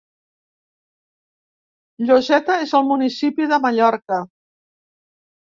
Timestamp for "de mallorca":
3.53-4.21